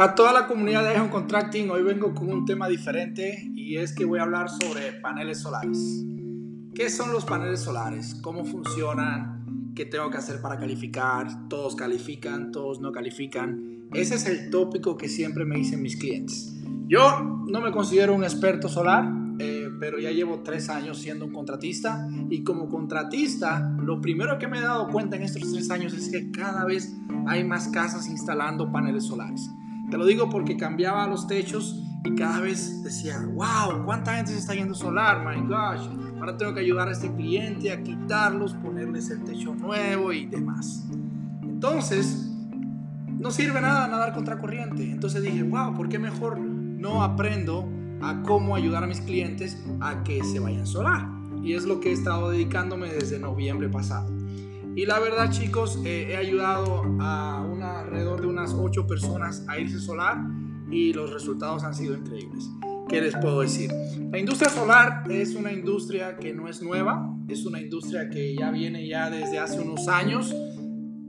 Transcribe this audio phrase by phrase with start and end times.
[0.00, 3.92] A toda la comunidad de Ion Contracting, hoy vengo con un tema diferente y es
[3.92, 6.04] que voy a hablar sobre paneles solares.
[6.72, 8.14] ¿Qué son los paneles solares?
[8.22, 9.72] ¿Cómo funcionan?
[9.74, 11.48] ¿Qué tengo que hacer para calificar?
[11.48, 12.52] ¿Todos califican?
[12.52, 13.88] ¿Todos no califican?
[13.92, 16.54] Ese es el tópico que siempre me dicen mis clientes.
[16.86, 21.32] Yo no me considero un experto solar, eh, pero ya llevo tres años siendo un
[21.32, 25.92] contratista y como contratista lo primero que me he dado cuenta en estos tres años
[25.92, 29.50] es que cada vez hay más casas instalando paneles solares.
[29.90, 34.38] Te lo digo porque cambiaba los techos y cada vez decía, wow, ¿cuánta gente se
[34.38, 35.24] está yendo solar?
[35.26, 35.88] My gosh,
[36.18, 40.86] ahora tengo que ayudar a este cliente a quitarlos, ponerles el techo nuevo y demás.
[41.42, 42.30] Entonces,
[43.18, 44.90] no sirve nada nadar contra corriente.
[44.90, 47.68] Entonces dije, wow, ¿por qué mejor no aprendo
[48.00, 51.08] a cómo ayudar a mis clientes a que se vayan solar?
[51.42, 54.10] Y es lo que he estado dedicándome desde noviembre pasado.
[54.76, 58.07] Y la verdad, chicos, eh, he ayudado a una, alrededor
[58.48, 60.18] de unas 8 personas a irse solar
[60.70, 62.50] y los resultados han sido increíbles.
[62.88, 63.70] ¿Qué les puedo decir?
[64.10, 68.50] La industria solar es una industria que no es nueva, es una industria que ya
[68.50, 70.34] viene ya desde hace unos años,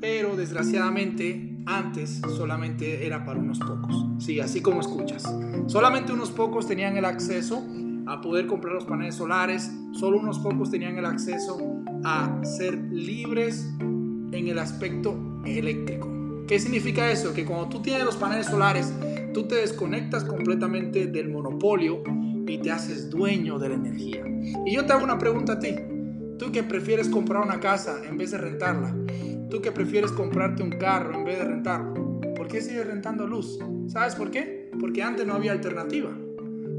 [0.00, 4.06] pero desgraciadamente antes solamente era para unos pocos.
[4.18, 5.22] Sí, así como escuchas.
[5.66, 7.62] Solamente unos pocos tenían el acceso
[8.06, 11.58] a poder comprar los paneles solares, solo unos pocos tenían el acceso
[12.04, 16.17] a ser libres en el aspecto eléctrico.
[16.48, 17.34] ¿Qué significa eso?
[17.34, 18.90] Que cuando tú tienes los paneles solares,
[19.34, 22.02] tú te desconectas completamente del monopolio
[22.46, 24.24] y te haces dueño de la energía.
[24.64, 25.74] Y yo te hago una pregunta a ti.
[26.38, 28.96] Tú que prefieres comprar una casa en vez de rentarla.
[29.50, 32.20] Tú que prefieres comprarte un carro en vez de rentarlo.
[32.34, 33.58] ¿Por qué sigues rentando luz?
[33.88, 34.70] ¿Sabes por qué?
[34.80, 36.16] Porque antes no había alternativa.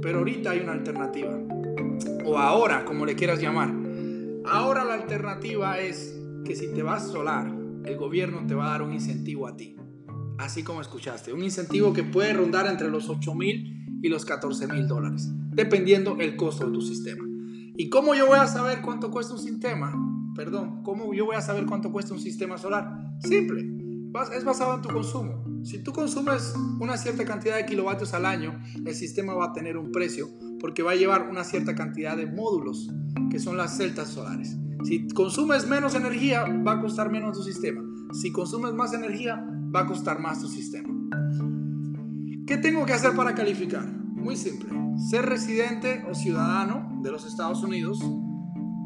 [0.02, 1.38] Pero ahorita hay una alternativa.
[2.26, 3.72] O ahora, como le quieras llamar.
[4.46, 8.82] Ahora la alternativa es que si te vas solar, el gobierno te va a dar
[8.82, 9.76] un incentivo a ti.
[10.38, 14.68] Así como escuchaste, un incentivo que puede rondar entre los 8 mil y los 14
[14.68, 17.26] mil dólares, dependiendo el costo de tu sistema.
[17.76, 19.94] ¿Y cómo yo voy a saber cuánto cuesta un sistema?
[20.36, 22.90] Perdón, ¿cómo yo voy a saber cuánto cuesta un sistema solar?
[23.20, 23.70] Simple,
[24.36, 25.44] es basado en tu consumo.
[25.64, 29.78] Si tú consumes una cierta cantidad de kilovatios al año, el sistema va a tener
[29.78, 30.30] un precio
[30.60, 32.90] porque va a llevar una cierta cantidad de módulos,
[33.30, 34.58] que son las celdas solares.
[34.84, 37.82] Si consumes menos energía, va a costar menos tu sistema.
[38.14, 39.44] Si consumes más energía,
[39.76, 40.90] va a costar más tu sistema.
[42.48, 43.86] ¿Qué tengo que hacer para calificar?
[43.86, 44.70] Muy simple.
[45.10, 48.00] Ser residente o ciudadano de los Estados Unidos.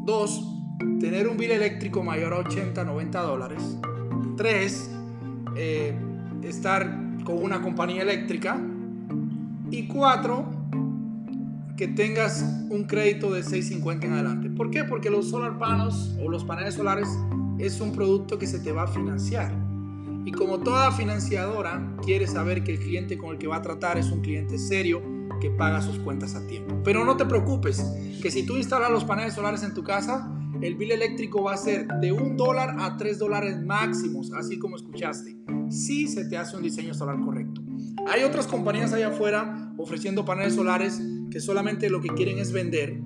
[0.05, 0.45] Dos,
[0.99, 3.77] tener un bill eléctrico mayor a 80, 90 dólares.
[4.35, 4.91] Tres,
[5.55, 5.95] eh,
[6.41, 8.59] estar con una compañía eléctrica.
[9.71, 10.62] Y cuatro,
[11.77, 14.49] que tengas un crédito de 650 en adelante.
[14.49, 14.83] ¿Por qué?
[14.83, 17.07] Porque los solar panels o los paneles solares
[17.57, 19.53] es un producto que se te va a financiar.
[20.25, 23.97] Y como toda financiadora, quiere saber que el cliente con el que va a tratar
[23.97, 25.01] es un cliente serio
[25.41, 26.81] que paga sus cuentas a tiempo.
[26.83, 27.83] Pero no te preocupes,
[28.21, 30.31] que si tú instalas los paneles solares en tu casa,
[30.61, 34.77] el bill eléctrico va a ser de un dólar a tres dólares máximos, así como
[34.77, 35.35] escuchaste,
[35.69, 37.61] si se te hace un diseño solar correcto.
[38.07, 41.01] Hay otras compañías allá afuera ofreciendo paneles solares
[41.33, 43.01] que solamente lo que quieren es vender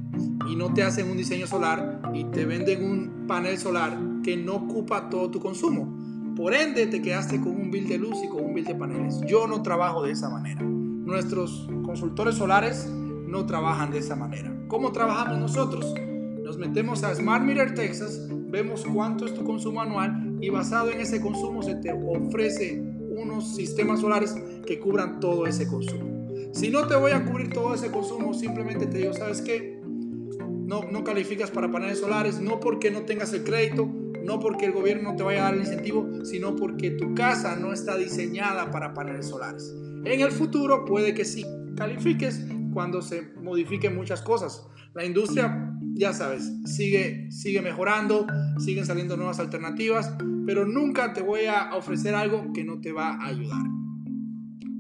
[0.50, 4.56] y no te hacen un diseño solar y te venden un panel solar que no
[4.56, 6.36] ocupa todo tu consumo.
[6.36, 9.22] Por ende, te quedaste con un bill de luz y con un bill de paneles.
[9.26, 10.62] Yo no trabajo de esa manera.
[10.62, 14.54] Nuestros consultores solares no trabajan de esa manera.
[14.68, 15.96] ¿Cómo trabajamos nosotros?
[16.44, 21.00] Nos metemos a Smart Meter Texas, vemos cuánto es tu consumo anual y basado en
[21.00, 26.17] ese consumo se te ofrece unos sistemas solares que cubran todo ese consumo.
[26.58, 29.80] Si no te voy a cubrir todo ese consumo, simplemente te digo, ¿sabes qué?
[29.80, 33.86] No, no calificas para paneles solares, no porque no tengas el crédito,
[34.24, 37.58] no porque el gobierno no te vaya a dar el incentivo, sino porque tu casa
[37.58, 39.72] no está diseñada para paneles solares.
[40.04, 41.46] En el futuro puede que sí
[41.76, 42.44] califiques
[42.74, 44.66] cuando se modifiquen muchas cosas.
[44.96, 48.26] La industria ya sabes, sigue, sigue mejorando,
[48.58, 50.12] siguen saliendo nuevas alternativas,
[50.48, 53.62] pero nunca te voy a ofrecer algo que no te va a ayudar.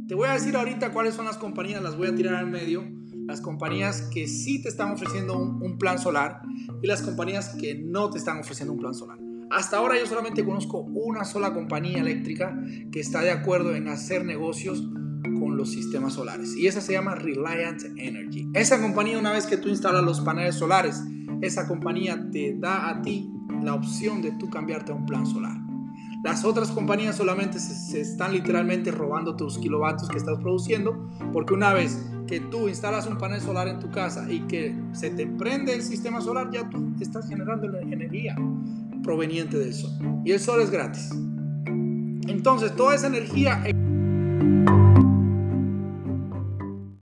[0.07, 2.85] Te voy a decir ahorita cuáles son las compañías, las voy a tirar al medio,
[3.27, 6.41] las compañías que sí te están ofreciendo un, un plan solar
[6.81, 9.19] y las compañías que no te están ofreciendo un plan solar.
[9.49, 12.57] Hasta ahora yo solamente conozco una sola compañía eléctrica
[12.89, 14.81] que está de acuerdo en hacer negocios
[15.39, 16.55] con los sistemas solares.
[16.55, 18.47] Y esa se llama Reliant Energy.
[18.53, 21.03] Esa compañía, una vez que tú instalas los paneles solares,
[21.41, 23.29] esa compañía te da a ti
[23.61, 25.66] la opción de tú cambiarte a un plan solar.
[26.27, 31.71] Las otras compañías solamente se, están literalmente robando tus kilovatios que estás produciendo, porque una
[31.71, 35.73] vez que tú instalas un panel solar en tu casa y que se te prende
[35.73, 38.35] el sistema solar, ya tú estás generando la energía
[39.03, 39.91] proveniente del sol.
[40.25, 41.13] Y el sol es gratis.
[42.27, 43.63] Entonces, toda esa energía